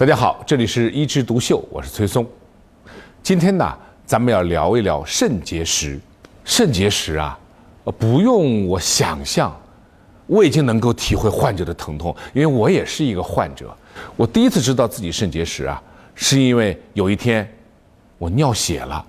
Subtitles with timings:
[0.00, 2.26] 大家好，这里是一枝独秀，我是崔松。
[3.22, 6.00] 今天呢，咱们要聊一聊肾结石。
[6.42, 7.38] 肾结石啊，
[7.84, 9.54] 呃，不用我想象，
[10.26, 13.76] 我已经能够体会患者的疼痛，因为我也是一个患者。
[14.16, 15.82] 我第一次知道自己肾结石啊，
[16.14, 17.46] 是因为有一天
[18.16, 19.04] 我尿血了，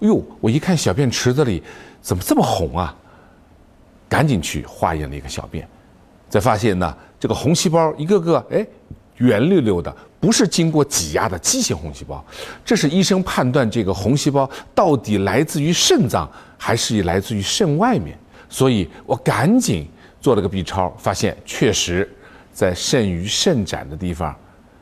[0.00, 1.62] 哟，我一看小便池子里
[2.02, 2.92] 怎么这么红啊，
[4.08, 5.68] 赶紧去化验了一个小便，
[6.28, 8.66] 才发现呢，这个红细胞一个个哎
[9.18, 12.24] 圆溜溜的，不是经过挤压的畸形红细胞，
[12.64, 18.18] 这是医生判断这个红细胞到底来自于肾脏还是来自于肾外面，
[18.48, 19.88] 所以我赶紧
[20.20, 22.12] 做了个 B 超，发现确实
[22.52, 24.34] 在肾盂肾展的地方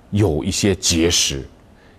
[0.09, 1.47] 有一些结石，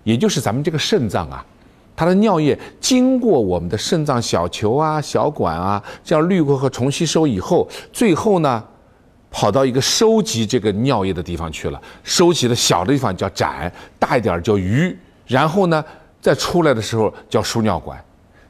[0.02, 1.46] 也就是咱们这个肾脏啊，
[1.94, 8.64] 它的尿液经过我们的肾脏小球啊、小管啊，这样滤过和重吸收以后，最后呢。
[9.36, 15.84] 跑到一个收集这个尿液的地方去了，收集的小的地方叫盏，大一点叫盂，然后呢，
[16.22, 18.02] 再出来的时候叫输尿管。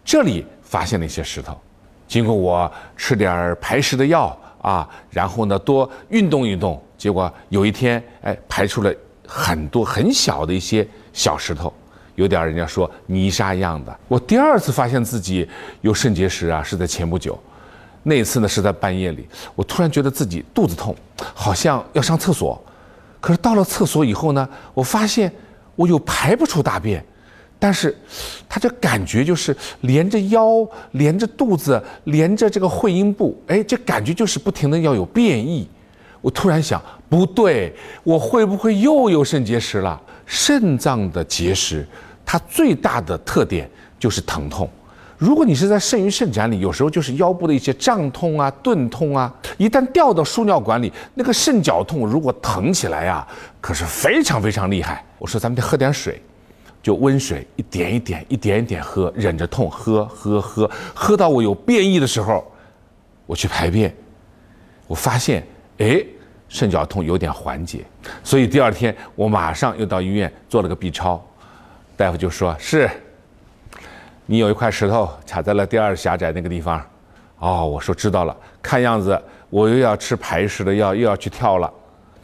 [0.05, 1.61] 这里发现了一些石头，
[2.07, 8.95] 经过我吃点排石的药啊，然后呢多运动运动，结果有一天哎排出了
[9.27, 11.73] 很多很小的一些小石头，
[12.15, 13.99] 有点人家说泥沙一样的。
[14.07, 15.49] 我第二次发现自己
[15.81, 17.37] 有肾结石啊，是在前不久。
[18.09, 19.27] 那一次呢是在半夜里，
[19.57, 20.95] 我突然觉得自己肚子痛，
[21.35, 22.57] 好像要上厕所。
[23.21, 25.31] 可是到了厕所以后呢，我发现
[25.75, 27.05] 我又排不出大便，
[27.59, 27.97] 但是
[28.49, 35.69] 他这感觉就是连着腰、连着肚子、连着这个会阴部，哎，这感觉就是不停的要有便意。
[36.21, 40.01] 我突然想，不对，我会不会又有肾结石了？
[40.25, 41.85] 肾脏的结石，
[42.25, 43.69] 它最大的特点
[43.99, 44.71] 就是疼痛。
[45.19, 53.27] 如果你是在肾盂肾展里，有时候就是腰部的一些胀痛啊、钝痛啊，一旦掉到输尿管里，那个肾绞痛如果疼起来呀，
[53.61, 55.03] 可是非常非常厉害。
[55.19, 56.21] 我说咱们得喝点水，
[56.83, 62.45] 就温水一点一点、一点一点喝，忍着痛喝喝喝，喝到我有便意的时候，
[63.25, 63.95] 我去排便，
[64.87, 65.43] 我发现
[65.79, 65.99] 哎，
[66.47, 67.87] 肾绞痛有点缓解，
[68.23, 71.25] 所以第二天我马上又到医院做了个 B 超，
[71.97, 72.91] 大夫就说是。
[74.29, 76.85] 你有一块石头卡在了第二狭窄那个地方，
[77.39, 78.37] 哦，我说知道了。
[78.61, 79.21] 看样子
[79.51, 81.73] 我又要吃排石的药，又要去跳了。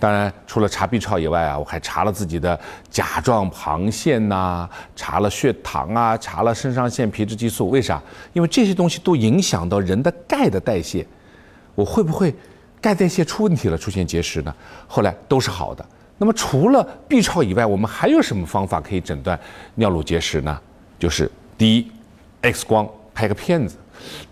[0.00, 2.58] 当然，除了查 B 超以外啊，我还查了自己的
[2.90, 7.70] 甲状旁腺呐，查了血糖啊，查了肾上腺皮质激素。
[7.70, 8.02] 为啥？
[8.32, 11.06] 因为这些东西都影响到人的钙的代谢。
[11.76, 12.34] 我会不会
[12.80, 14.52] 钙代谢出问题了，出现结石呢？
[14.88, 15.86] 后来都是好的。
[16.18, 19.38] 那么除了 B 超以外，我们还有什么方法可以诊断
[19.76, 20.60] 尿路结石呢？
[20.98, 21.30] 就是。
[21.62, 21.86] 第一
[22.40, 23.76] ，X 光拍个片子，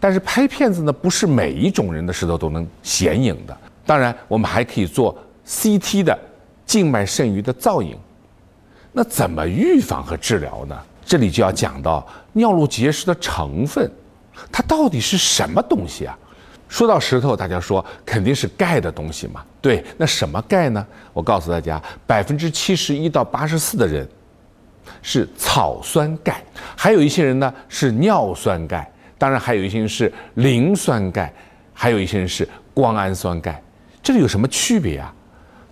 [0.01, 3.57] 但是拍片子呢，不是每一种人的石头都能显影的。
[3.87, 6.19] 当然，我们还可以做 CT 的
[6.67, 7.97] 静脉肾盂的造影。
[8.91, 10.77] 那怎么预防和治疗呢？
[11.05, 13.89] 这里就要讲到尿路结石的成分，
[14.51, 16.19] 它到底是什么东西啊？
[16.69, 19.45] 说到石头，大家说肯定是钙的东西嘛。
[19.61, 20.85] 对，那什么钙呢？
[21.13, 24.09] 我告诉大家，百分之七十一到八十四的人。
[25.03, 26.43] 是草酸钙，
[26.77, 31.33] 还有一些人呢是尿酸钙，当然还有一些人是磷酸钙，
[31.73, 33.63] 还有一些人是胱氨酸钙。
[34.03, 35.15] 这里有什么区别啊？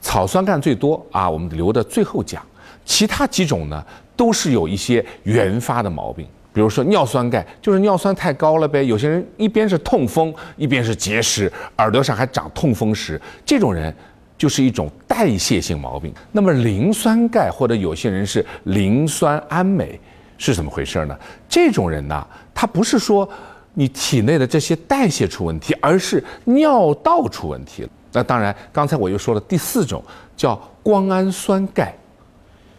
[0.00, 2.42] 草酸钙最多啊，我们留的最后讲。
[2.84, 3.84] 其他几种呢，
[4.16, 8.82] 都是有一些原发的毛病，比如说尿酸钙，就是尿酸太高了呗。
[8.84, 13.94] 有些人一边是痛风，一边是结石，耳朵上还长痛风石，这种人。
[14.38, 16.14] 就是一种代谢性毛病。
[16.32, 20.00] 那么磷酸钙或者有些人是磷酸氨镁
[20.38, 21.18] 是怎么回事呢？
[21.48, 23.28] 这种人呢，他不是说
[23.74, 27.88] 你体内的这些代谢出问题，而是尿道出问题了。
[28.12, 30.02] 那当然，刚才我又说了第四种
[30.36, 31.94] 叫胱氨酸钙，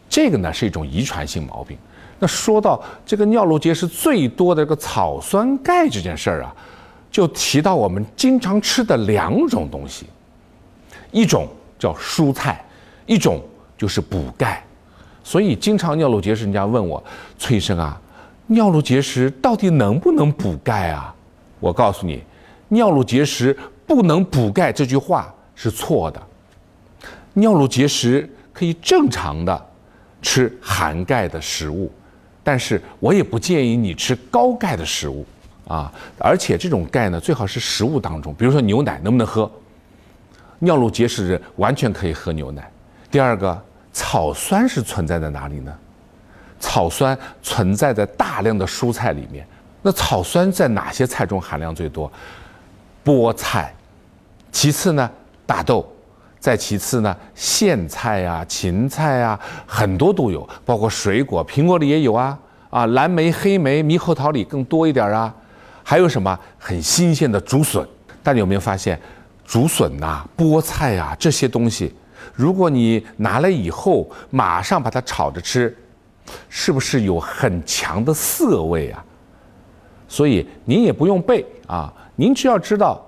[0.09, 1.77] 这个呢是一种遗传性毛病。
[2.17, 6.55] 那说到这个尿路结石最多的这个草酸钙这件事儿啊，
[7.11, 10.05] 就提到我们经常吃的两种东西。
[11.11, 11.47] 一种
[11.77, 12.63] 叫蔬菜，
[13.05, 13.41] 一种
[13.77, 14.63] 就是补钙，
[15.23, 17.03] 所以经常尿路结石，人家问我
[17.38, 18.00] 崔医生啊，
[18.47, 21.13] 尿路结石到底能不能补钙啊？
[21.59, 22.23] 我告诉你，
[22.67, 26.21] 尿路结石不能补钙这句话是错的。
[27.33, 29.65] 尿路结石可以正常的
[30.21, 31.91] 吃含钙的食物，
[32.44, 35.25] 但是我也不建议你吃高钙的食物
[35.67, 39.50] 啊，而且这种钙呢，最好是食物当中，比如说牛奶能不能喝？
[40.59, 42.69] 尿路结石人完全可以喝牛奶。
[43.09, 43.59] 第二个，
[43.91, 45.73] 草酸是存在在哪里呢？
[46.59, 49.47] 草酸存在在大量的蔬菜里面。
[49.81, 52.11] 那草酸在哪些菜中含量最多？
[53.06, 53.73] 菠菜，
[54.51, 55.09] 其次呢
[55.45, 55.89] 大豆，
[56.38, 62.38] 再其次呢，苋菜啊、芹菜啊，很多都有，包括水果，苹果里也有啊，
[62.69, 65.33] 啊，蓝莓、黑莓、猕猴桃里更多一点啊，
[65.81, 67.88] 还有什么很新鲜的竹笋？
[68.21, 69.00] 大家有没有发现，
[69.50, 71.92] 竹笋呐、菠菜啊这些东西，
[72.36, 75.75] 如果你拿来以后马上把它炒着吃，
[76.48, 79.04] 是不是有很强的涩味啊？
[80.07, 83.04] 所以您也不用背啊，您只要知道，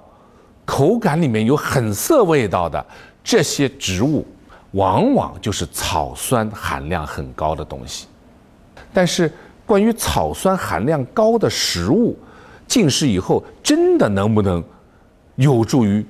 [0.66, 2.84] 口感里面有很涩味道的
[3.24, 4.26] 这些植物，
[4.72, 8.08] 往往就是草酸含量很高的东西。
[8.92, 9.32] 但是
[9.64, 12.18] 关于草酸含量高的食物，
[12.68, 14.64] 进食以后真的能不能
[15.36, 16.04] 有助于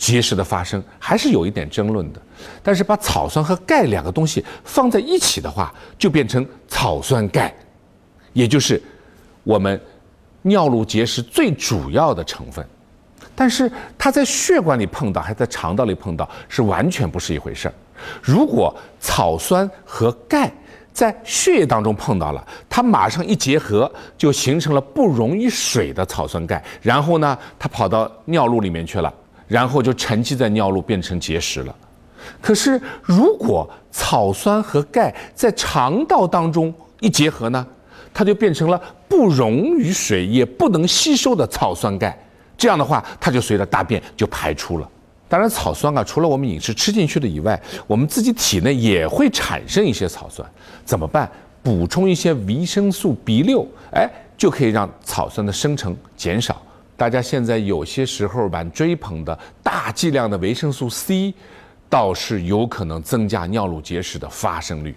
[0.00, 2.22] 结石的发生，还是有一点争论的。
[2.62, 7.54] 但是把草酸和钙两个东西放在一起的话，就变成草酸钙，
[8.32, 8.82] 也就是
[9.44, 9.78] 我们
[10.40, 12.66] 尿路结石最主要的成分。
[13.34, 17.74] 但是它在血管里碰到，还在肠道里碰到，是完全不是一回事儿。
[18.22, 20.50] 如果草酸和钙
[20.94, 29.12] 在血液当中碰到了，它马上一结合，就形成了不溶于水的草酸钙，然后呢，它跑到尿路里面去了，
[29.50, 31.74] 然后就沉积在尿路，变成结石了。
[32.40, 37.66] 可是，如果草酸和钙在肠道当中一结合呢，
[38.14, 42.16] 它就变成了不溶于水也不能吸收的草酸钙。
[42.56, 44.88] 这样的话，它就随着大便就排出了。
[45.28, 50.48] 当然，草酸啊，除了我们饮食吃进去的以外，我们自己体内也会产生一些草酸。
[50.84, 51.28] 怎么办？
[51.62, 54.08] 补充一些维生素 B 六，哎，
[54.38, 56.62] 就可以让草酸的生成减少。
[57.00, 61.32] 大家现在有些时候蛮追捧的大剂量的维生素 C。
[61.88, 64.94] 倒是有可能增加尿路结石的发生率。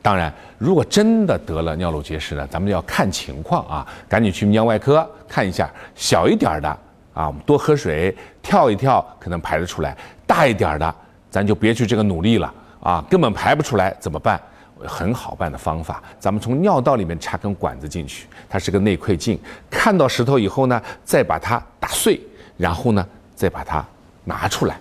[0.00, 5.70] 当然，如果真的得了尿路结石呢，咱们要看情况啊，赶紧去泌尿外科看一下。
[5.94, 6.68] 小一点的
[7.12, 9.94] 啊，我们多喝水，跳一跳可能排得出来；
[10.26, 10.94] 大一点的，
[11.30, 14.40] 咱就别去这个努力了啊，根本排不出来怎么办？
[14.86, 19.38] 很好办的方法，咱们从尿道里面插根管子进去，它是个内窥镜，
[19.70, 22.20] 看到石头以后呢，再把它打碎，
[22.56, 23.84] 然后呢，再把它
[24.24, 24.78] 拿出来。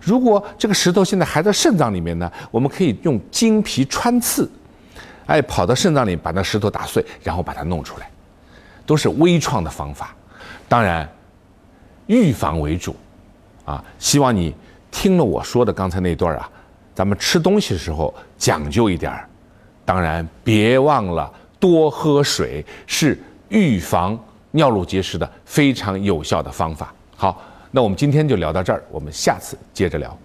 [0.00, 4.50] 如果这个石头现在还在肾脏里面呢，我们可以用经皮穿刺，
[5.26, 8.10] 哎，跑到肾脏里把那石头打碎，然后把它弄出来，
[8.84, 10.14] 都是微创的方法。
[10.68, 11.08] 当然，
[12.06, 12.94] 预防为主，
[13.64, 14.54] 啊，希望你
[14.90, 16.50] 听了我说的刚才那段啊，
[16.94, 19.28] 咱们吃东西的时候讲究一点儿。
[19.84, 23.18] 当然，别忘了多喝水，是
[23.48, 24.18] 预防
[24.52, 26.94] 尿路结石的非常有效的方法。
[27.16, 27.42] 好。
[27.76, 30.16] 那我们今天就聊到这儿，我们下次接着聊。